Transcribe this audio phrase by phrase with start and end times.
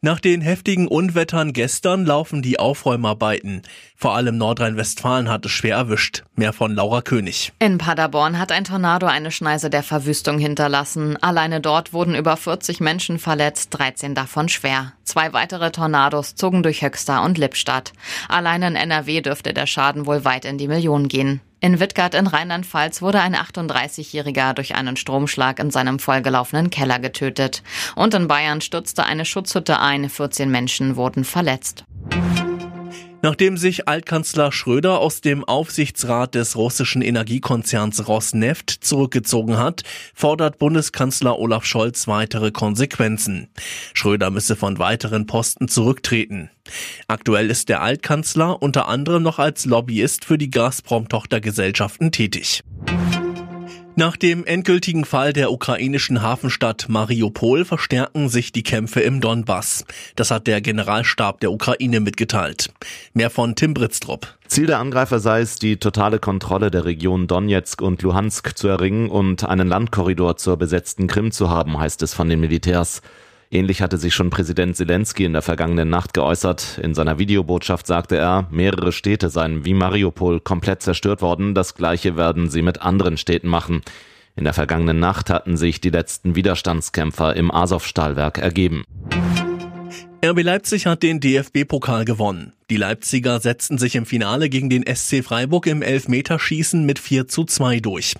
[0.00, 3.62] Nach den heftigen Unwettern gestern laufen die Aufräumarbeiten.
[3.96, 6.22] Vor allem Nordrhein-Westfalen hat es schwer erwischt.
[6.36, 7.52] Mehr von Laura König.
[7.58, 11.16] In Paderborn hat ein Tornado eine Schneise der Verwüstung hinterlassen.
[11.20, 14.92] Alleine dort wurden über 40 Menschen verletzt, 13 davon schwer.
[15.02, 17.92] Zwei weitere Tornados zogen durch Höxter und Lippstadt.
[18.28, 21.40] Allein in NRW dürfte der Schaden wohl weit in die Millionen gehen.
[21.60, 27.64] In Wittgart in Rheinland-Pfalz wurde ein 38-Jähriger durch einen Stromschlag in seinem vollgelaufenen Keller getötet.
[27.96, 31.84] Und in Bayern stürzte eine Schutzhütte ein, 14 Menschen wurden verletzt.
[33.28, 39.82] Nachdem sich Altkanzler Schröder aus dem Aufsichtsrat des russischen Energiekonzerns Rosneft zurückgezogen hat,
[40.14, 43.50] fordert Bundeskanzler Olaf Scholz weitere Konsequenzen.
[43.92, 46.48] Schröder müsse von weiteren Posten zurücktreten.
[47.06, 52.62] Aktuell ist der Altkanzler unter anderem noch als Lobbyist für die Gazprom-Tochtergesellschaften tätig.
[53.98, 59.84] Nach dem endgültigen Fall der ukrainischen Hafenstadt Mariupol verstärken sich die Kämpfe im Donbass.
[60.14, 62.70] Das hat der Generalstab der Ukraine mitgeteilt.
[63.12, 64.38] Mehr von Tim Britztrup.
[64.46, 69.10] Ziel der Angreifer sei es, die totale Kontrolle der Region Donetsk und Luhansk zu erringen
[69.10, 73.02] und einen Landkorridor zur besetzten Krim zu haben, heißt es von den Militärs.
[73.50, 76.78] Ähnlich hatte sich schon Präsident Zelensky in der vergangenen Nacht geäußert.
[76.82, 81.54] In seiner Videobotschaft sagte er, mehrere Städte seien wie Mariupol komplett zerstört worden.
[81.54, 83.80] Das gleiche werden sie mit anderen Städten machen.
[84.36, 88.84] In der vergangenen Nacht hatten sich die letzten Widerstandskämpfer im Azov-Stahlwerk ergeben.
[90.24, 92.52] RB Leipzig hat den DFB-Pokal gewonnen.
[92.70, 97.44] Die Leipziger setzten sich im Finale gegen den SC Freiburg im Elfmeterschießen mit 4 zu
[97.44, 98.14] 2 durch.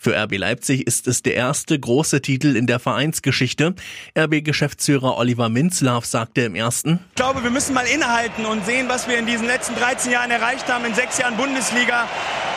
[0.00, 3.76] Für RB Leipzig ist es der erste große Titel in der Vereinsgeschichte.
[4.18, 9.08] RB-Geschäftsführer Oliver Minzlaff sagte im ersten, Ich glaube, wir müssen mal innehalten und sehen, was
[9.08, 12.08] wir in diesen letzten 13 Jahren erreicht haben, in sechs Jahren Bundesliga.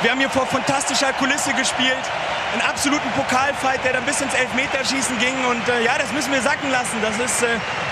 [0.00, 2.04] Wir haben hier vor fantastischer Kulisse gespielt,
[2.52, 5.34] einen absoluten Pokalfight, der dann bis ins Elfmeterschießen ging.
[5.50, 6.96] Und äh, ja, das müssen wir sacken lassen.
[7.02, 7.46] Das ist äh,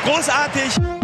[0.05, 1.04] großartig.